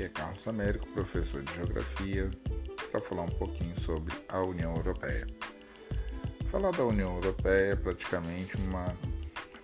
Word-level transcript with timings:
Aqui 0.00 0.06
é 0.06 0.08
Carlos 0.08 0.48
Américo, 0.48 0.86
professor 0.94 1.42
de 1.42 1.54
Geografia, 1.54 2.30
para 2.90 3.02
falar 3.02 3.24
um 3.24 3.28
pouquinho 3.28 3.78
sobre 3.78 4.14
a 4.30 4.40
União 4.40 4.74
Europeia. 4.74 5.26
Falar 6.46 6.70
da 6.70 6.82
União 6.86 7.16
Europeia 7.16 7.72
é 7.72 7.76
praticamente 7.76 8.56
uma 8.56 8.96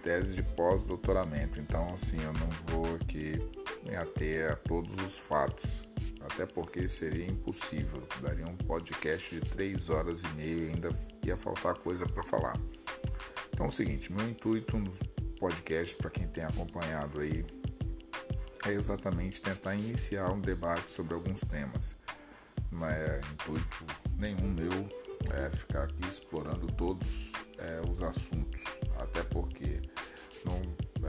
tese 0.03 0.35
de 0.35 0.43
pós-doutoramento, 0.43 1.59
então 1.59 1.89
assim 1.95 2.19
eu 2.23 2.35
não 2.35 2.51
vou 2.67 2.97
aqui 2.97 3.41
me 3.83 3.97
ater 3.97 4.53
a 4.53 4.57
todos 4.57 5.03
os 5.03 5.17
fatos, 5.17 5.85
até 6.21 6.45
porque 6.45 6.87
seria 6.87 7.25
impossível, 7.25 8.07
daria 8.21 8.47
um 8.47 8.59
podcast 8.59 9.35
de 9.37 9.41
três 9.41 9.89
horas 9.89 10.23
e 10.23 10.29
meia 10.37 10.67
e 10.67 10.69
ainda 10.69 10.91
ia 11.25 11.39
faltar 11.39 11.79
coisa 11.79 12.05
para 12.05 12.23
falar. 12.23 12.61
Então 13.55 13.65
é 13.65 13.69
o 13.71 13.73
seguinte, 13.73 14.13
meu 14.13 14.29
intuito 14.29 14.77
no 14.77 14.93
podcast, 15.41 15.97
para 15.97 16.11
quem 16.11 16.29
tem 16.29 16.45
acompanhado 16.45 17.21
aí, 17.21 17.43
é 18.67 18.73
exatamente 18.73 19.41
tentar 19.41 19.75
iniciar 19.75 20.31
um 20.33 20.41
debate 20.41 20.91
sobre 20.91 21.15
alguns 21.15 21.41
temas. 21.41 21.97
Não 22.71 22.87
é 22.87 23.21
intuito 23.33 23.87
nenhum 24.19 24.49
meu 24.53 25.07
é 25.33 25.51
ficar 25.51 25.85
aqui 25.85 26.07
explorando 26.07 26.67
todos 26.69 27.33
é, 27.59 27.81
os 27.91 28.03
assuntos, 28.03 28.63
até 28.99 29.23
porque 29.23 29.81
não 30.45 30.61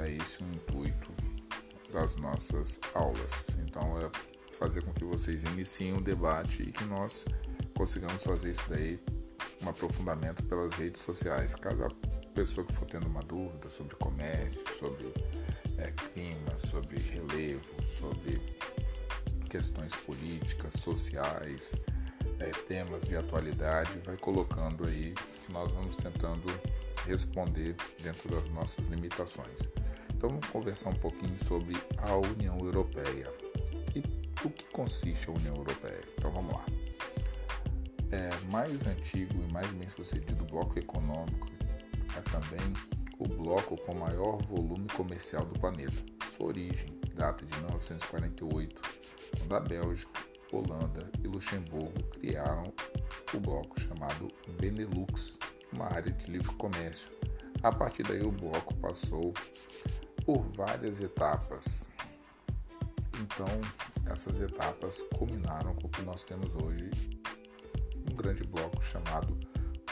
é 0.01 0.11
esse 0.11 0.41
o 0.41 0.47
intuito 0.47 1.11
das 1.91 2.15
nossas 2.15 2.79
aulas. 2.93 3.49
Então 3.59 3.99
é 3.99 4.09
fazer 4.57 4.83
com 4.83 4.93
que 4.93 5.03
vocês 5.03 5.43
iniciem 5.43 5.93
um 5.93 6.01
debate 6.01 6.63
e 6.63 6.71
que 6.71 6.83
nós 6.85 7.25
consigamos 7.75 8.23
fazer 8.23 8.51
isso 8.51 8.65
daí 8.69 8.99
um 9.61 9.69
aprofundamento 9.69 10.43
pelas 10.43 10.73
redes 10.73 11.01
sociais. 11.01 11.53
Cada 11.55 11.89
pessoa 12.33 12.65
que 12.65 12.73
for 12.73 12.85
tendo 12.85 13.07
uma 13.07 13.21
dúvida 13.21 13.69
sobre 13.69 13.95
comércio, 13.95 14.61
sobre 14.79 15.13
é, 15.77 15.91
clima, 15.91 16.57
sobre 16.57 16.97
relevo, 16.97 17.83
sobre 17.85 18.41
questões 19.49 19.95
políticas, 19.95 20.73
sociais, 20.73 21.79
é, 22.39 22.49
temas 22.67 23.07
de 23.07 23.15
atualidade, 23.15 23.99
vai 24.05 24.17
colocando 24.17 24.85
aí 24.85 25.13
que 25.45 25.51
nós 25.51 25.71
vamos 25.71 25.95
tentando 25.95 26.47
responder 27.05 27.75
dentro 28.01 28.29
das 28.29 28.49
nossas 28.51 28.85
limitações. 28.87 29.69
Então 30.13 30.29
vamos 30.29 30.47
conversar 30.49 30.89
um 30.89 30.95
pouquinho 30.95 31.37
sobre 31.43 31.75
a 31.97 32.15
União 32.15 32.57
Europeia 32.59 33.31
e 33.95 33.99
o 34.43 34.49
que 34.49 34.65
consiste 34.65 35.29
a 35.29 35.33
União 35.33 35.55
Europeia. 35.55 36.03
Então 36.17 36.31
vamos 36.31 36.53
lá. 36.53 36.65
É, 38.11 38.29
mais 38.51 38.85
antigo 38.85 39.33
e 39.47 39.51
mais 39.51 39.71
bem 39.73 39.87
sucedido 39.89 40.45
bloco 40.45 40.79
econômico 40.79 41.47
é 42.15 42.21
também 42.21 42.73
o 43.27 43.43
bloco 43.43 43.77
com 43.81 43.93
maior 43.93 44.41
volume 44.43 44.87
comercial 44.89 45.45
do 45.45 45.59
planeta. 45.59 45.97
Sua 46.35 46.47
origem 46.47 46.97
data 47.13 47.45
de 47.45 47.53
1948, 47.57 48.81
quando 49.37 49.55
a 49.55 49.59
Bélgica, 49.59 50.21
Holanda 50.51 51.09
e 51.21 51.27
Luxemburgo 51.27 52.03
criaram 52.11 52.73
o 53.33 53.39
bloco 53.39 53.79
chamado 53.79 54.27
Benelux, 54.59 55.39
uma 55.73 55.85
área 55.85 56.11
de 56.11 56.31
livre 56.31 56.55
comércio. 56.55 57.11
A 57.63 57.71
partir 57.71 58.03
daí 58.03 58.21
o 58.21 58.31
bloco 58.31 58.73
passou 58.75 59.33
por 60.23 60.43
várias 60.53 61.01
etapas. 61.01 61.89
Então, 63.19 63.47
essas 64.05 64.39
etapas 64.39 65.01
culminaram 65.17 65.73
com 65.75 65.87
o 65.87 65.89
que 65.89 66.03
nós 66.03 66.23
temos 66.23 66.53
hoje, 66.55 66.89
um 68.09 68.15
grande 68.15 68.43
bloco 68.43 68.81
chamado 68.81 69.37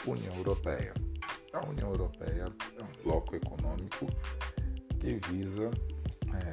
União 0.06 0.34
Europeia. 0.36 0.94
A 1.56 1.70
União 1.70 1.88
Europeia 1.88 2.52
é 2.78 2.82
um 2.82 3.02
bloco 3.02 3.34
econômico 3.34 4.06
que 5.00 5.18
visa 5.30 5.70
é, 6.34 6.52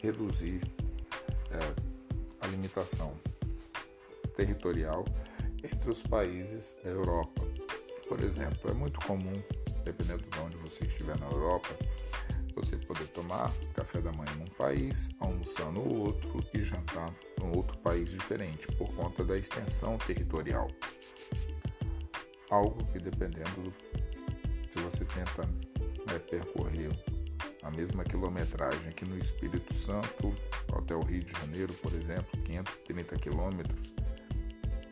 reduzir 0.00 0.62
é, 1.50 1.74
a 2.40 2.46
limitação 2.46 3.12
territorial 4.36 5.04
entre 5.64 5.90
os 5.90 6.00
países 6.00 6.78
da 6.84 6.90
Europa. 6.90 7.44
Por 8.08 8.22
exemplo, 8.22 8.70
é 8.70 8.74
muito 8.74 9.00
comum, 9.00 9.42
dependendo 9.84 10.22
de 10.22 10.38
onde 10.38 10.56
você 10.58 10.84
estiver 10.84 11.18
na 11.18 11.26
Europa, 11.26 11.70
você 12.54 12.76
poder 12.76 13.08
tomar 13.08 13.52
café 13.74 14.00
da 14.00 14.12
manhã 14.12 14.32
num 14.38 14.54
país, 14.56 15.10
almoçar 15.18 15.72
no 15.72 16.02
outro 16.02 16.38
e 16.54 16.62
jantar 16.62 17.12
num 17.40 17.56
outro 17.56 17.76
país 17.78 18.10
diferente, 18.10 18.68
por 18.76 18.94
conta 18.94 19.24
da 19.24 19.36
extensão 19.36 19.98
territorial 19.98 20.68
algo 22.50 22.84
que 22.92 22.98
dependendo 22.98 23.62
do, 23.62 23.74
se 24.70 24.78
você 24.82 25.04
tenta 25.04 25.44
né, 25.44 26.18
percorrer 26.30 26.90
a 27.62 27.70
mesma 27.70 28.04
quilometragem 28.04 28.88
aqui 28.88 29.04
no 29.04 29.16
Espírito 29.18 29.72
Santo 29.74 30.34
até 30.76 30.94
o 30.94 31.02
Rio 31.02 31.22
de 31.22 31.32
Janeiro, 31.32 31.72
por 31.74 31.92
exemplo, 31.92 32.30
530 32.44 33.16
quilômetros, 33.16 33.92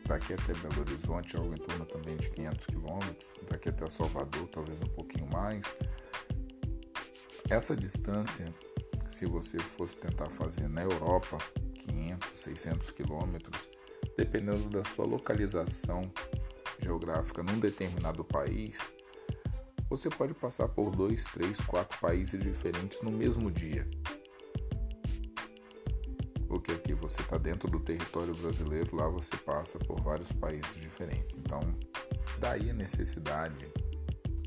daqui 0.07 0.33
até 0.33 0.53
Belo 0.53 0.81
Horizonte 0.81 1.35
algo 1.35 1.53
em 1.53 1.57
torno 1.57 1.85
também 1.85 2.17
de 2.17 2.29
500 2.29 2.65
quilômetros, 2.65 3.33
daqui 3.49 3.69
até 3.69 3.89
Salvador 3.89 4.47
talvez 4.49 4.81
um 4.81 4.87
pouquinho 4.87 5.27
mais. 5.31 5.77
Essa 7.49 7.75
distância, 7.75 8.53
se 9.07 9.25
você 9.25 9.59
fosse 9.59 9.97
tentar 9.97 10.29
fazer 10.29 10.67
na 10.67 10.83
Europa, 10.83 11.37
500, 11.73 12.39
600 12.39 12.91
quilômetros, 12.91 13.69
dependendo 14.15 14.69
da 14.69 14.83
sua 14.83 15.05
localização 15.05 16.11
geográfica 16.79 17.43
num 17.43 17.59
determinado 17.59 18.23
país, 18.23 18.93
você 19.89 20.09
pode 20.09 20.33
passar 20.33 20.67
por 20.67 20.95
dois, 20.95 21.25
três, 21.25 21.59
quatro 21.61 21.99
países 21.99 22.39
diferentes 22.39 23.01
no 23.01 23.11
mesmo 23.11 23.51
dia. 23.51 23.89
Porque 26.47 26.71
aqui 26.71 26.93
você 26.93 27.21
está 27.21 27.37
dentro 27.37 27.69
do 27.69 27.79
território 27.79 28.35
brasileiro, 28.35 28.95
lá 28.95 29.07
você 29.07 29.35
passa 29.37 29.77
por 29.79 30.01
vários 30.01 30.31
países 30.31 30.75
diferentes. 30.75 31.35
Então, 31.35 31.61
daí 32.39 32.69
a 32.69 32.73
necessidade 32.73 33.71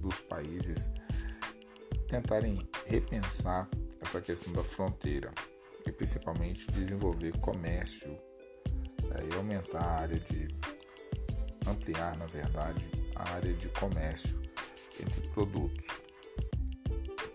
dos 0.00 0.18
países 0.20 0.90
tentarem 2.08 2.68
repensar 2.86 3.68
essa 4.00 4.20
questão 4.20 4.52
da 4.52 4.62
fronteira 4.62 5.32
e 5.86 5.92
principalmente 5.92 6.70
desenvolver 6.70 7.38
comércio 7.38 8.18
é, 9.14 9.32
e 9.32 9.36
aumentar 9.36 9.80
a 9.80 10.00
área 10.00 10.18
de 10.18 10.48
ampliar, 11.72 12.16
na 12.16 12.26
verdade, 12.26 12.88
a 13.16 13.28
área 13.30 13.52
de 13.52 13.68
comércio 13.70 14.40
entre 15.00 15.20
produtos. 15.30 15.86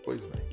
Pois 0.04 0.24
bem, 0.24 0.48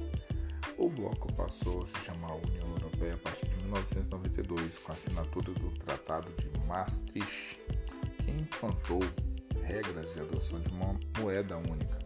o 0.77 0.89
bloco 0.89 1.31
passou 1.33 1.83
a 1.83 1.87
se 1.87 2.05
chamar 2.05 2.35
União 2.35 2.69
Europeia 2.71 3.13
a 3.13 3.17
partir 3.17 3.47
de 3.47 3.55
1992, 3.57 4.77
com 4.79 4.91
a 4.91 4.95
assinatura 4.95 5.51
do 5.53 5.71
Tratado 5.71 6.31
de 6.33 6.59
Maastricht, 6.67 7.59
que 8.19 8.31
implantou 8.31 8.99
regras 9.63 10.13
de 10.13 10.19
adoção 10.19 10.59
de 10.59 10.69
uma 10.69 10.99
moeda 11.19 11.57
única. 11.57 11.99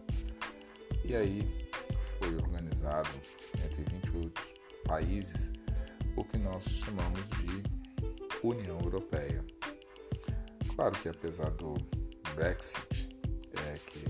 E 1.04 1.16
aí 1.16 1.68
foi 2.18 2.34
organizado 2.36 3.10
entre 3.64 3.82
28 3.82 4.40
países 4.84 5.52
o 6.16 6.24
que 6.24 6.38
nós 6.38 6.64
chamamos 6.64 7.28
de 7.30 8.46
União 8.46 8.78
Europeia. 8.80 9.44
Claro 10.80 10.98
que 10.98 11.10
apesar 11.10 11.50
do 11.50 11.74
Brexit, 12.34 13.06
é, 13.52 13.74
que 13.84 14.00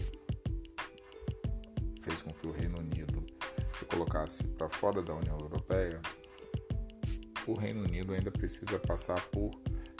fez 2.00 2.22
com 2.22 2.30
que 2.30 2.46
o 2.46 2.52
Reino 2.52 2.78
Unido 2.78 3.26
se 3.72 3.84
colocasse 3.86 4.44
para 4.52 4.68
fora 4.68 5.02
da 5.02 5.12
União 5.12 5.36
Europeia, 5.36 6.00
o 7.48 7.54
Reino 7.54 7.82
Unido 7.82 8.14
ainda 8.14 8.30
precisa 8.30 8.78
passar 8.78 9.20
por 9.30 9.50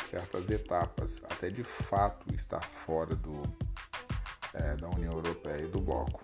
certas 0.05 0.49
etapas 0.49 1.21
até 1.25 1.51
de 1.51 1.65
fato 1.65 2.33
estar 2.33 2.63
fora 2.63 3.17
do, 3.17 3.43
é, 4.55 4.77
da 4.77 4.89
União 4.91 5.15
Europeia 5.15 5.65
e 5.65 5.69
do 5.69 5.81
bloco. 5.81 6.21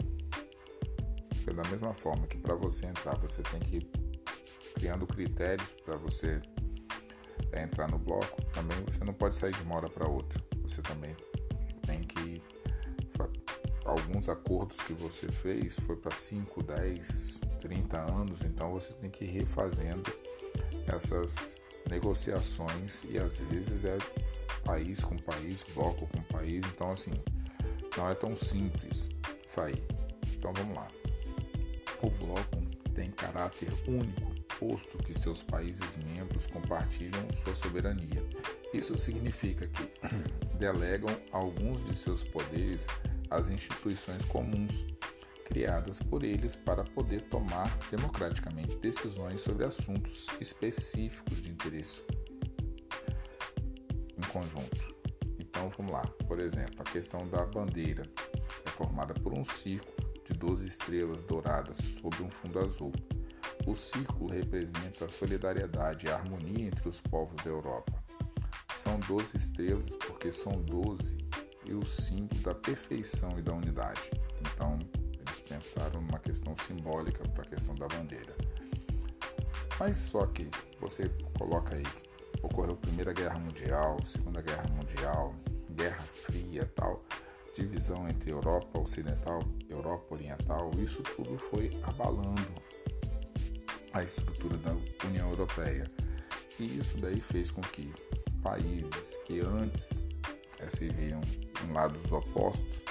Porque 1.29 1.53
da 1.53 1.65
mesma 1.65 1.93
forma 1.93 2.25
que 2.29 2.39
para 2.39 2.55
você 2.55 2.87
entrar 2.87 3.19
você 3.19 3.43
tem 3.43 3.59
que 3.59 3.79
ir 3.79 3.91
criando 4.75 5.09
critérios 5.09 5.73
para 5.85 5.97
você 5.97 6.41
entrar 7.63 7.89
no 7.89 7.99
bloco, 7.99 8.43
também 8.53 8.77
você 8.85 9.05
não 9.05 9.13
pode 9.15 9.37
sair 9.37 9.53
de 9.53 9.63
uma 9.63 9.77
hora 9.77 9.89
para 9.89 10.09
outra. 10.09 10.43
Você 10.63 10.83
também 10.83 11.17
tem 11.87 12.03
que. 12.03 12.43
Alguns 13.85 14.29
acordos 14.29 14.81
que 14.81 14.93
você 14.93 15.31
fez 15.31 15.79
foi 15.79 15.95
para 15.95 16.11
5, 16.11 16.61
10, 16.61 17.41
30 17.61 17.99
anos, 17.99 18.43
então 18.43 18.73
você 18.73 18.93
tem 18.95 19.09
que 19.09 19.25
ir 19.25 19.29
refazendo 19.29 20.03
essas 20.89 21.61
negociações 21.89 23.05
e 23.09 23.17
às 23.17 23.39
vezes 23.39 23.85
é 23.85 23.97
país 24.65 25.05
com 25.05 25.17
país, 25.17 25.65
bloco 25.73 26.05
com 26.09 26.21
país, 26.23 26.65
então 26.65 26.91
assim, 26.91 27.13
não 27.97 28.11
é 28.11 28.15
tão 28.17 28.35
simples 28.35 29.09
sair. 29.47 29.85
Então 30.35 30.53
vamos 30.53 30.75
lá. 30.75 30.89
O 32.03 32.11
bloco 32.11 32.61
tem 32.93 33.11
caráter 33.13 33.69
único 33.87 34.36
posto 34.59 34.99
que 34.99 35.15
seus 35.15 35.43
países 35.43 35.97
membros 35.97 36.47
compartilham 36.47 37.27
sua 37.45 37.55
soberania. 37.55 38.23
Isso 38.73 38.97
significa 38.99 39.67
que 39.67 39.91
delegam 40.59 41.11
alguns 41.33 41.85
de 41.85 41.95
seus 41.95 42.23
poderes 42.23 42.87
às 43.31 43.51
instituições 43.51 44.25
comuns, 44.25 44.87
criadas 45.45 46.01
por 46.01 46.25
eles 46.25 46.57
para 46.57 46.83
poder 46.83 47.23
tomar 47.23 47.79
democraticamente 47.91 48.77
decisões 48.79 49.41
sobre 49.41 49.65
assuntos 49.65 50.27
específicos 50.41 51.43
de 51.43 51.51
interesse 51.51 52.03
em 54.17 54.27
conjunto. 54.33 54.97
Então 55.39 55.71
vamos 55.77 55.93
lá, 55.93 56.03
por 56.27 56.41
exemplo, 56.41 56.81
a 56.81 56.85
questão 56.85 57.27
da 57.29 57.45
bandeira 57.47 58.03
é 58.65 58.71
formada 58.71 59.15
por 59.15 59.39
um 59.39 59.45
círculo 59.45 59.97
de 60.25 60.33
12 60.33 60.67
estrelas 60.67 61.23
douradas 61.23 61.79
sobre 61.79 62.23
um 62.23 62.31
fundo 62.31 62.59
azul. 62.59 62.93
O 63.67 63.75
círculo 63.75 64.31
representa 64.31 65.07
a 65.07 65.09
solidariedade 65.09 66.07
e 66.07 66.09
a 66.09 66.15
harmonia 66.15 66.67
entre 66.67 66.89
os 66.89 67.01
povos 67.01 67.43
da 67.43 67.51
Europa. 67.51 67.93
São 68.73 68.99
12 69.01 69.37
estrelas 69.37 69.97
porque 69.97 70.31
são 70.31 70.53
12 70.63 71.19
e 71.65 71.75
o 71.75 71.85
símbolo 71.85 72.41
da 72.43 72.55
perfeição 72.55 73.37
e 73.37 73.43
da 73.43 73.53
unidade. 73.53 74.13
Então, 74.41 74.79
eles 75.19 75.41
pensaram 75.41 76.01
numa 76.01 76.21
questão 76.21 76.55
simbólica 76.57 77.29
para 77.31 77.43
a 77.43 77.49
questão 77.49 77.75
da 77.75 77.89
bandeira. 77.89 78.37
Mas 79.81 79.97
só 79.99 80.25
que 80.27 80.49
você 80.81 81.11
coloca 81.37 81.75
aí 81.75 81.83
ocorreu 82.43 82.75
a 82.75 82.77
Primeira 82.77 83.13
Guerra 83.13 83.39
Mundial, 83.39 83.99
Segunda 84.05 84.41
Guerra 84.41 84.67
Mundial, 84.75 85.35
Guerra 85.71 86.03
Fria 86.03 86.71
tal, 86.75 87.03
divisão 87.55 88.09
entre 88.09 88.31
Europa 88.31 88.79
Ocidental, 88.79 89.41
Europa 89.69 90.15
Oriental, 90.15 90.71
isso 90.79 91.03
tudo 91.03 91.37
foi 91.39 91.71
abalando 91.83 92.55
a 93.97 94.03
estrutura 94.03 94.59
da 94.59 94.77
União 95.07 95.31
Europeia. 95.31 95.91
E 96.61 96.79
isso 96.79 96.99
daí 96.99 97.21
fez 97.21 97.51
com 97.51 97.63
que 97.63 97.91
países 98.43 99.19
que 99.25 99.41
antes 99.41 100.07
é, 100.59 100.69
se 100.69 100.89
viam 100.91 101.21
em 101.65 101.73
lados 101.73 102.13
opostos 102.13 102.85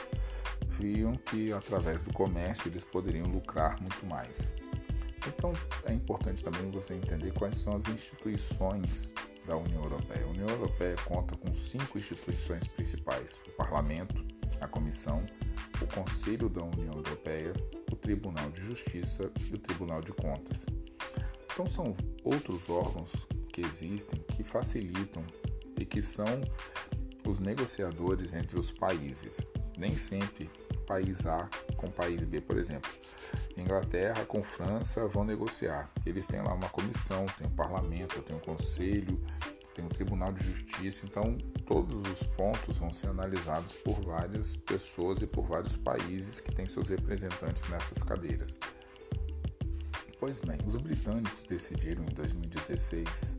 viam 0.80 1.14
que 1.14 1.54
através 1.54 2.04
do 2.04 2.12
comércio 2.12 2.68
eles 2.68 2.84
poderiam 2.84 3.28
lucrar 3.28 3.80
muito 3.80 4.06
mais. 4.06 4.56
Então 5.28 5.54
é 5.86 5.94
importante 5.94 6.44
também 6.44 6.70
você 6.72 6.96
entender 6.96 7.32
quais 7.34 7.58
são 7.58 7.76
as 7.76 7.88
instituições 7.88 9.14
da 9.46 9.56
União 9.56 9.84
Europeia. 9.84 10.26
A 10.26 10.30
União 10.30 10.50
Europeia 10.50 10.96
conta 11.06 11.36
com 11.38 11.54
cinco 11.54 11.98
instituições 11.98 12.68
principais: 12.68 13.40
o 13.48 13.52
Parlamento, 13.52 14.26
a 14.60 14.68
Comissão, 14.68 15.26
o 15.82 15.88
Conselho 15.88 16.50
da 16.50 16.64
União 16.64 16.94
Europeia, 16.94 17.54
o 17.92 17.96
Tribunal 17.96 18.50
de 18.50 18.62
Justiça 18.62 19.32
e 19.50 19.54
o 19.54 19.58
Tribunal 19.58 20.02
de 20.02 20.12
Contas. 20.12 20.66
Então 21.56 21.66
são 21.66 21.96
outros 22.22 22.70
órgãos 22.70 23.26
que 23.48 23.62
existem 23.62 24.20
que 24.28 24.44
facilitam 24.44 25.24
e 25.80 25.86
que 25.86 26.02
são 26.02 26.28
os 27.26 27.40
negociadores 27.40 28.34
entre 28.34 28.60
os 28.60 28.72
países. 28.72 29.40
Nem 29.78 29.96
sempre 29.96 30.50
país 30.86 31.26
A 31.26 31.50
com 31.78 31.90
país 31.90 32.22
B, 32.26 32.42
por 32.42 32.58
exemplo. 32.58 32.92
Inglaterra 33.56 34.26
com 34.26 34.44
França 34.44 35.08
vão 35.08 35.24
negociar. 35.24 35.90
Eles 36.06 36.28
têm 36.28 36.42
lá 36.42 36.54
uma 36.54 36.68
comissão, 36.68 37.26
tem 37.38 37.48
o 37.48 37.52
parlamento, 37.52 38.22
tem 38.22 38.36
o 38.36 38.40
conselho, 38.42 39.18
tem 39.74 39.86
o 39.86 39.90
Tribunal 39.90 40.34
de 40.34 40.44
Justiça, 40.44 41.06
então 41.06 41.38
todos 41.66 42.06
os 42.12 42.24
pontos 42.24 42.78
vão 42.78 42.92
ser 42.92 43.08
analisados 43.08 43.72
por 43.72 44.02
várias 44.02 44.58
pessoas 44.58 45.22
e 45.22 45.28
por 45.28 45.46
vários 45.46 45.78
países 45.78 46.42
que 46.42 46.54
têm 46.54 46.68
seus 46.68 46.90
representantes 46.90 47.66
nessas 47.70 48.04
cadeiras. 48.04 48.60
Pois 50.26 50.40
bem, 50.40 50.58
os 50.66 50.76
britânicos 50.76 51.44
decidiram 51.44 52.04
em 52.04 52.16
2016, 52.16 53.38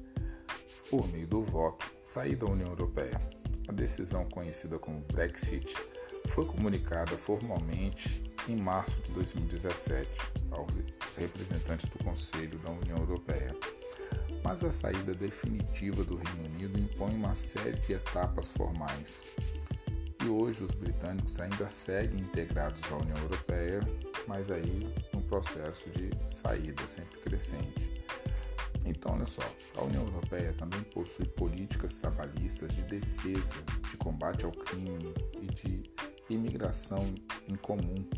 por 0.88 1.04
meio 1.08 1.26
do 1.26 1.42
voto, 1.42 1.84
sair 2.04 2.36
da 2.36 2.46
União 2.46 2.68
Europeia. 2.68 3.20
A 3.66 3.72
decisão 3.72 4.24
conhecida 4.26 4.78
como 4.78 5.00
Brexit 5.12 5.74
foi 6.28 6.44
comunicada 6.44 7.18
formalmente 7.18 8.22
em 8.48 8.54
março 8.54 9.00
de 9.00 9.10
2017 9.10 10.08
aos 10.52 10.80
representantes 11.18 11.88
do 11.88 12.04
Conselho 12.04 12.56
da 12.60 12.70
União 12.70 12.98
Europeia. 12.98 13.52
Mas 14.44 14.62
a 14.62 14.70
saída 14.70 15.12
definitiva 15.12 16.04
do 16.04 16.14
Reino 16.14 16.44
Unido 16.54 16.78
impõe 16.78 17.16
uma 17.16 17.34
série 17.34 17.80
de 17.80 17.94
etapas 17.94 18.46
formais. 18.46 19.24
E 20.24 20.28
hoje 20.28 20.62
os 20.62 20.72
britânicos 20.72 21.40
ainda 21.40 21.66
seguem 21.66 22.20
integrados 22.20 22.80
à 22.92 22.94
União 22.94 23.18
Europeia, 23.18 23.80
mas 24.28 24.52
aí 24.52 24.88
processo 25.26 25.88
de 25.90 26.10
saída 26.32 26.86
sempre 26.86 27.18
crescente. 27.20 27.96
Então, 28.84 29.14
olha 29.14 29.26
só, 29.26 29.42
a 29.76 29.82
União 29.82 30.04
Europeia 30.04 30.52
também 30.52 30.80
possui 30.82 31.26
políticas 31.26 32.00
trabalhistas 32.00 32.74
de 32.74 32.82
defesa, 32.82 33.56
de 33.90 33.96
combate 33.96 34.44
ao 34.44 34.52
crime 34.52 35.12
e 35.40 35.46
de 35.46 35.90
imigração 36.30 37.14
em 37.48 37.56
comum, 37.56 38.08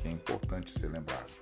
que 0.00 0.08
é 0.08 0.10
importante 0.10 0.70
ser 0.70 0.88
lembrado. 0.88 1.32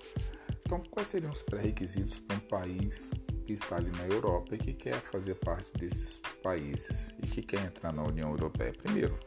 Então, 0.60 0.82
quais 0.90 1.08
seriam 1.08 1.32
os 1.32 1.42
pré-requisitos 1.42 2.20
para 2.20 2.36
um 2.36 2.40
país 2.40 3.10
que 3.46 3.54
está 3.54 3.76
ali 3.76 3.90
na 3.92 4.06
Europa 4.06 4.54
e 4.54 4.58
que 4.58 4.74
quer 4.74 5.00
fazer 5.00 5.34
parte 5.36 5.72
desses 5.72 6.20
países 6.42 7.16
e 7.18 7.26
que 7.26 7.42
quer 7.42 7.64
entrar 7.64 7.92
na 7.92 8.04
União 8.04 8.30
Europeia? 8.30 8.72
Primeiro, 8.72 9.18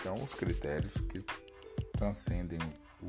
então, 0.00 0.14
os 0.22 0.32
critérios 0.32 0.94
que 0.94 1.24
transcendem 1.92 2.60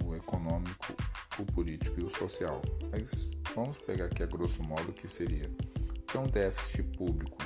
o 0.03 0.15
econômico, 0.15 0.95
o 1.41 1.45
político 1.45 1.99
e 1.99 2.03
o 2.03 2.09
social. 2.09 2.61
Mas 2.91 3.29
vamos 3.55 3.77
pegar 3.77 4.05
aqui 4.05 4.23
a 4.23 4.25
grosso 4.25 4.63
modo 4.63 4.89
o 4.89 4.93
que 4.93 5.07
seria 5.07 5.49
ter 6.11 6.17
um 6.17 6.27
déficit 6.27 6.83
público 6.97 7.37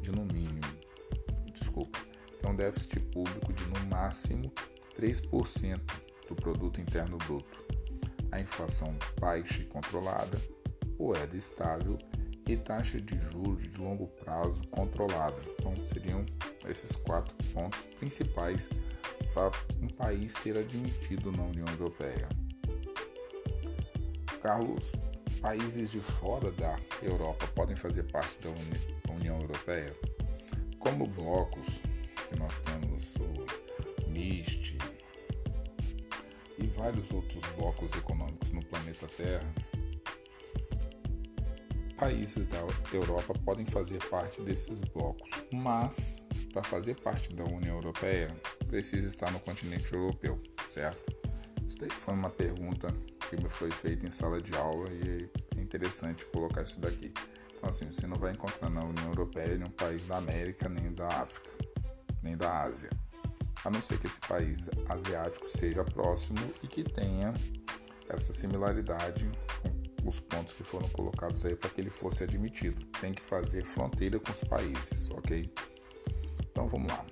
de 0.00 0.10
no 0.10 0.24
mínimo, 0.24 0.60
desculpa, 1.52 1.98
ter 2.40 2.46
um 2.46 2.56
déficit 2.56 3.00
público 3.00 3.52
de 3.52 3.64
no 3.64 3.86
máximo 3.86 4.52
3% 4.98 5.80
do 6.28 6.34
produto 6.34 6.80
interno 6.80 7.18
bruto, 7.18 7.64
a 8.32 8.40
inflação 8.40 8.96
baixa 9.20 9.62
e 9.62 9.66
controlada, 9.66 10.40
moeda 10.98 11.36
estável 11.36 11.98
e 12.46 12.56
taxa 12.56 13.00
de 13.00 13.18
juros 13.26 13.62
de 13.62 13.78
longo 13.78 14.06
prazo 14.06 14.62
controlada. 14.68 15.36
Então 15.58 15.74
seriam 15.86 16.24
esses 16.68 16.96
quatro 16.96 17.34
pontos 17.52 17.80
principais 17.98 18.68
para 19.34 19.50
um 19.80 19.88
país 19.88 20.32
ser 20.32 20.56
admitido 20.56 21.30
na 21.32 21.42
União 21.42 21.66
Europeia. 21.68 22.28
Carlos, 24.42 24.92
países 25.40 25.90
de 25.90 26.00
fora 26.00 26.50
da 26.52 26.78
Europa 27.02 27.46
podem 27.48 27.76
fazer 27.76 28.04
parte 28.04 28.38
da 28.42 28.48
Uni 28.50 29.20
União 29.20 29.38
Europeia? 29.38 29.94
Como 30.78 31.06
blocos, 31.06 31.66
que 32.28 32.38
nós 32.38 32.58
temos 32.58 33.14
o 33.16 34.10
NIST 34.10 34.78
e 36.56 36.66
vários 36.68 37.10
outros 37.10 37.44
blocos 37.56 37.92
econômicos 37.92 38.50
no 38.50 38.64
planeta 38.64 39.06
Terra, 39.08 39.46
países 41.98 42.46
da 42.46 42.58
Europa 42.94 43.34
podem 43.44 43.66
fazer 43.66 44.02
parte 44.08 44.40
desses 44.40 44.80
blocos, 44.80 45.30
mas 45.52 46.26
para 46.50 46.62
fazer 46.62 46.98
parte 47.00 47.34
da 47.34 47.44
União 47.44 47.76
Europeia 47.76 48.34
precisa 48.66 49.06
estar 49.06 49.30
no 49.30 49.40
continente 49.40 49.92
europeu, 49.92 50.42
certo? 50.72 51.14
Isso 51.66 51.76
daí 51.76 51.90
foi 51.90 52.14
uma 52.14 52.30
pergunta 52.30 52.88
foi 53.48 53.70
feita 53.70 54.06
em 54.06 54.10
sala 54.10 54.40
de 54.40 54.54
aula 54.54 54.88
e 54.90 55.30
é 55.56 55.60
interessante 55.60 56.24
colocar 56.26 56.62
isso 56.62 56.80
daqui. 56.80 57.12
Então, 57.56 57.68
assim, 57.68 57.90
você 57.92 58.06
não 58.06 58.16
vai 58.16 58.32
encontrar 58.32 58.70
na 58.70 58.82
União 58.82 59.08
Europeia 59.08 59.56
nenhum 59.56 59.70
país 59.70 60.06
da 60.06 60.16
América, 60.16 60.68
nem 60.68 60.92
da 60.92 61.08
África, 61.08 61.50
nem 62.22 62.36
da 62.36 62.62
Ásia. 62.62 62.90
A 63.62 63.70
não 63.70 63.80
ser 63.80 63.98
que 63.98 64.06
esse 64.06 64.20
país 64.20 64.70
asiático 64.88 65.46
seja 65.48 65.84
próximo 65.84 66.38
e 66.62 66.66
que 66.66 66.82
tenha 66.82 67.34
essa 68.08 68.32
similaridade 68.32 69.30
com 70.02 70.08
os 70.08 70.18
pontos 70.18 70.54
que 70.54 70.64
foram 70.64 70.88
colocados 70.88 71.44
aí 71.44 71.54
para 71.54 71.68
que 71.68 71.80
ele 71.80 71.90
fosse 71.90 72.24
admitido. 72.24 72.84
Tem 73.00 73.12
que 73.12 73.22
fazer 73.22 73.64
fronteira 73.64 74.18
com 74.18 74.32
os 74.32 74.42
países, 74.42 75.10
ok? 75.10 75.52
Então 76.50 76.66
vamos 76.66 76.90
lá. 76.90 77.04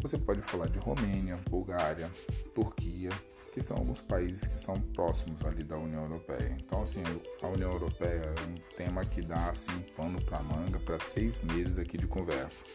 Você 0.00 0.16
pode 0.16 0.40
falar 0.40 0.68
de 0.68 0.78
Romênia, 0.78 1.36
Bulgária, 1.50 2.10
Turquia, 2.54 3.10
que 3.56 3.62
são 3.62 3.78
alguns 3.78 4.02
países 4.02 4.46
que 4.46 4.60
são 4.60 4.78
próximos 4.78 5.42
ali 5.42 5.64
da 5.64 5.78
União 5.78 6.02
Europeia. 6.02 6.54
Então, 6.60 6.82
assim, 6.82 7.02
a 7.42 7.46
União 7.46 7.72
Europeia 7.72 8.34
é 8.36 8.42
um 8.42 8.54
tema 8.76 9.02
que 9.02 9.22
dá 9.22 9.48
assim 9.48 9.80
pano 9.96 10.22
para 10.26 10.42
manga 10.42 10.78
para 10.78 11.00
seis 11.00 11.40
meses 11.40 11.78
aqui 11.78 11.96
de 11.96 12.06
conversa. 12.06 12.66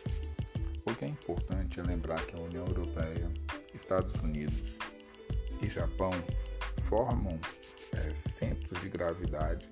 O 0.84 0.96
que 0.96 1.06
é 1.06 1.08
importante 1.08 1.80
é 1.80 1.84
lembrar 1.84 2.26
que 2.26 2.36
a 2.36 2.40
União 2.40 2.66
Europeia, 2.66 3.32
Estados 3.76 4.16
Unidos 4.24 4.80
e 5.62 5.68
Japão 5.68 6.10
formam 6.90 7.40
é, 7.92 8.12
centros 8.12 8.82
de 8.82 8.90
gravidade 8.90 9.70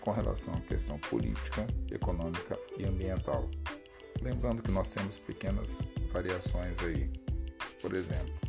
com 0.00 0.12
relação 0.12 0.54
à 0.54 0.60
questão 0.60 0.96
política, 0.96 1.66
econômica 1.90 2.56
e 2.78 2.84
ambiental. 2.84 3.50
Lembrando 4.22 4.62
que 4.62 4.70
nós 4.70 4.90
temos 4.90 5.18
pequenas 5.18 5.88
variações 6.12 6.78
aí. 6.78 7.10
Por 7.82 7.92
exemplo, 7.92 8.45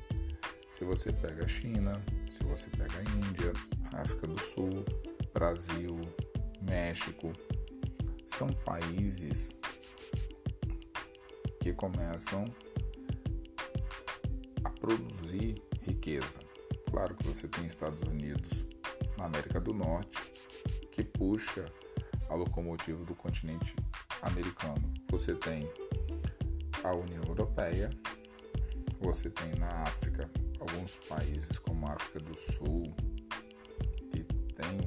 se 0.69 0.83
você 0.83 1.11
pega 1.11 1.45
a 1.45 1.47
China, 1.47 1.93
se 2.29 2.43
você 2.43 2.69
pega 2.69 2.99
a 2.99 3.03
Índia, 3.03 3.53
África 3.93 4.27
do 4.27 4.39
Sul, 4.39 4.85
Brasil, 5.33 5.99
México, 6.61 7.31
são 8.25 8.49
países 8.49 9.57
que 11.61 11.73
começam 11.73 12.45
a 14.63 14.69
produzir 14.69 15.61
riqueza. 15.81 16.39
Claro 16.89 17.15
que 17.15 17.27
você 17.27 17.47
tem 17.47 17.65
Estados 17.65 18.01
Unidos 18.01 18.65
na 19.17 19.25
América 19.25 19.59
do 19.59 19.73
Norte, 19.73 20.17
que 20.91 21.03
puxa 21.03 21.65
a 22.29 22.35
locomotiva 22.35 23.03
do 23.05 23.15
continente 23.15 23.75
americano. 24.21 24.93
Você 25.09 25.33
tem 25.33 25.69
a 26.83 26.93
União 26.93 27.23
Europeia, 27.23 27.89
você 28.99 29.29
tem 29.29 29.55
na 29.55 29.67
África 29.83 30.29
alguns 30.67 30.95
países 31.07 31.57
como 31.59 31.87
a 31.87 31.93
África 31.93 32.19
do 32.19 32.37
Sul, 32.37 32.93
que 34.11 34.23
tem 34.23 34.79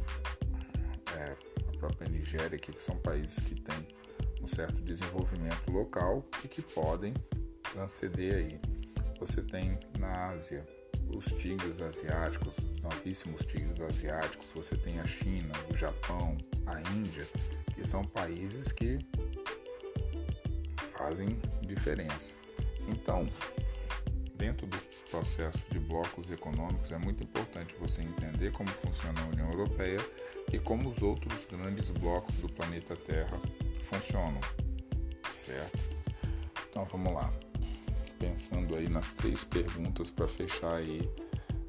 é, 1.16 1.36
a 1.68 1.78
própria 1.78 2.08
Nigéria, 2.08 2.58
que 2.58 2.72
são 2.72 2.96
países 2.96 3.40
que 3.40 3.54
têm 3.54 3.88
um 4.42 4.46
certo 4.46 4.80
desenvolvimento 4.82 5.70
local 5.70 6.24
e 6.44 6.48
que 6.48 6.62
podem 6.62 7.14
transcender 7.72 8.36
aí. 8.36 8.60
Você 9.18 9.42
tem 9.42 9.78
na 9.98 10.28
Ásia 10.28 10.66
os 11.14 11.26
tigres 11.26 11.80
asiáticos, 11.80 12.56
os 12.58 12.80
novíssimos 12.80 13.44
tigres 13.44 13.80
asiáticos, 13.80 14.52
você 14.52 14.76
tem 14.76 15.00
a 15.00 15.06
China, 15.06 15.52
o 15.70 15.76
Japão, 15.76 16.36
a 16.66 16.80
Índia, 16.92 17.26
que 17.74 17.86
são 17.86 18.04
países 18.04 18.72
que 18.72 18.98
fazem 20.92 21.38
diferença. 21.62 22.38
Então, 22.88 23.26
dentro 24.40 24.66
do 24.66 24.78
processo 25.10 25.58
de 25.70 25.78
blocos 25.78 26.30
econômicos, 26.30 26.90
é 26.90 26.96
muito 26.96 27.22
importante 27.22 27.76
você 27.78 28.00
entender 28.00 28.50
como 28.52 28.70
funciona 28.70 29.20
a 29.20 29.26
União 29.26 29.50
Europeia 29.50 30.00
e 30.50 30.58
como 30.58 30.88
os 30.88 31.02
outros 31.02 31.44
grandes 31.44 31.90
blocos 31.90 32.34
do 32.36 32.48
planeta 32.48 32.96
Terra 32.96 33.38
funcionam, 33.82 34.40
certo? 35.36 35.78
Então 36.70 36.86
vamos 36.86 37.12
lá. 37.12 37.30
Pensando 38.18 38.74
aí 38.74 38.88
nas 38.88 39.12
três 39.12 39.44
perguntas 39.44 40.10
para 40.10 40.26
fechar 40.26 40.76
aí 40.76 41.06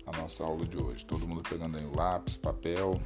a 0.05 0.17
nossa 0.17 0.43
aula 0.43 0.65
de 0.65 0.77
hoje. 0.77 1.05
Todo 1.05 1.27
mundo 1.27 1.43
pegando 1.47 1.77
aí 1.77 1.85
o 1.85 1.95
lápis, 1.95 2.37
papel. 2.37 3.01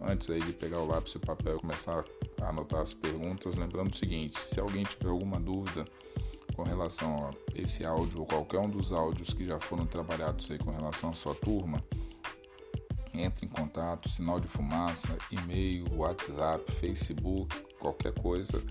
Antes 0.00 0.30
aí 0.30 0.40
de 0.40 0.52
pegar 0.52 0.80
o 0.80 0.86
lápis 0.86 1.12
e 1.12 1.16
o 1.18 1.20
papel 1.20 1.56
e 1.56 1.60
começar 1.60 2.04
a 2.40 2.48
anotar 2.48 2.80
as 2.80 2.94
perguntas, 2.94 3.54
lembrando 3.54 3.92
o 3.92 3.96
seguinte: 3.96 4.38
se 4.38 4.60
alguém 4.60 4.84
tiver 4.84 5.08
alguma 5.08 5.40
dúvida 5.40 5.84
com 6.54 6.62
relação 6.62 7.28
a 7.28 7.30
esse 7.54 7.84
áudio 7.84 8.20
ou 8.20 8.26
qualquer 8.26 8.58
um 8.58 8.70
dos 8.70 8.92
áudios 8.92 9.32
que 9.32 9.44
já 9.44 9.60
foram 9.60 9.86
trabalhados 9.86 10.50
aí 10.50 10.58
com 10.58 10.70
relação 10.70 11.10
à 11.10 11.12
sua 11.12 11.34
turma, 11.34 11.82
entre 13.12 13.46
em 13.46 13.48
contato, 13.48 14.08
sinal 14.08 14.40
de 14.40 14.48
fumaça, 14.48 15.16
e-mail, 15.30 15.86
WhatsApp, 15.94 16.70
Facebook, 16.72 17.54
qualquer 17.78 18.12
coisa 18.12 18.62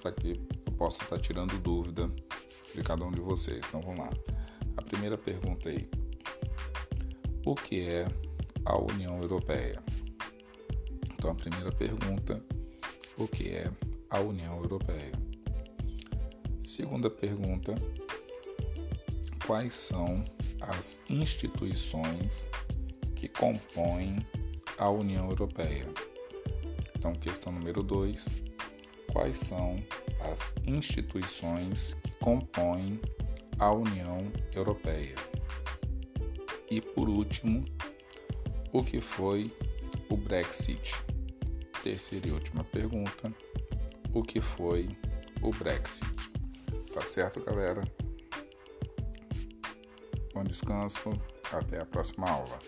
para 0.00 0.12
que 0.12 0.40
eu 0.66 0.72
possa 0.72 1.02
estar 1.02 1.16
tá 1.16 1.22
tirando 1.22 1.58
dúvida 1.58 2.10
de 2.74 2.82
cada 2.82 3.04
um 3.04 3.10
de 3.10 3.20
vocês. 3.20 3.64
Então 3.68 3.80
vamos 3.80 4.00
lá. 4.00 4.10
A 4.76 4.82
primeira 4.82 5.18
pergunta 5.18 5.68
aí: 5.68 5.88
O 7.44 7.54
que 7.54 7.88
é 7.88 8.06
a 8.64 8.78
União 8.78 9.20
Europeia? 9.20 9.82
Então 11.12 11.30
a 11.30 11.34
primeira 11.34 11.70
pergunta: 11.70 12.42
O 13.18 13.28
que 13.28 13.50
é 13.50 13.70
a 14.08 14.20
União 14.20 14.56
Europeia? 14.56 15.29
Segunda 16.62 17.10
pergunta: 17.10 17.74
Quais 19.46 19.74
são 19.74 20.24
as 20.60 21.00
instituições 21.08 22.48
que 23.16 23.28
compõem 23.28 24.24
a 24.78 24.88
União 24.90 25.28
Europeia? 25.28 25.86
Então, 26.96 27.12
questão 27.12 27.52
número 27.52 27.82
2: 27.82 28.26
Quais 29.12 29.38
são 29.38 29.76
as 30.20 30.54
instituições 30.66 31.94
que 32.02 32.10
compõem 32.20 33.00
a 33.58 33.72
União 33.72 34.18
Europeia? 34.54 35.14
E 36.70 36.80
por 36.80 37.08
último, 37.08 37.64
o 38.72 38.84
que 38.84 39.00
foi 39.00 39.50
o 40.08 40.16
Brexit? 40.16 40.94
Terceira 41.82 42.28
e 42.28 42.32
última 42.32 42.62
pergunta: 42.64 43.32
o 44.12 44.22
que 44.22 44.40
foi 44.40 44.88
o 45.42 45.50
Brexit? 45.50 46.19
Tá 46.92 47.00
certo, 47.02 47.40
galera? 47.40 47.82
Bom 50.34 50.44
descanso, 50.44 51.10
até 51.52 51.80
a 51.80 51.86
próxima 51.86 52.28
aula. 52.28 52.58